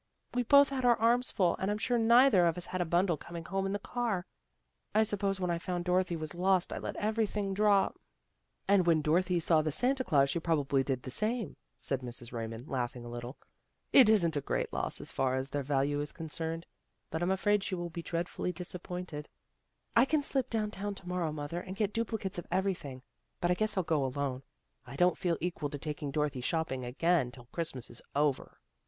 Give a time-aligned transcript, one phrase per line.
[0.33, 3.17] "We both had our arms full, and I'm sure neither of us had a bundle
[3.17, 4.25] coming home in the car.
[4.95, 8.01] I suppose when I found Dorothy was lost, I let every thing drop." DOROTHY GOES
[8.01, 12.01] SHOPPING 201" And when Dorothy saw the Santa Glaus she probably did the same," said
[12.01, 12.31] Mrs.
[12.33, 13.37] Ray mond, laughing a little."
[13.93, 16.65] It isn't a great loss as far as their value is concerned,
[17.11, 19.29] but I'm afraid she will be dreadfully disappointed.""
[19.95, 23.03] I can slip down town to morrow, mother, and get duplicates of everything.
[23.39, 24.41] But I guess I'll go alone.
[24.83, 28.57] I don't feel equal to taking Dorothy shopping again till Christmas is over."